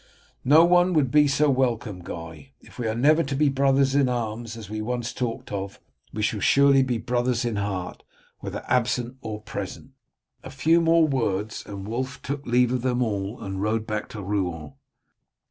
[0.43, 2.53] "No one would be so welcome, Guy.
[2.59, 5.79] If we are never to be brothers in arms as we once talked of,
[6.11, 8.01] we shall surely be brothers in heart,
[8.39, 9.91] whether absent or present."
[10.43, 14.23] A few more words and Wulf took leave of them all and rode back to
[14.23, 14.73] Rouen.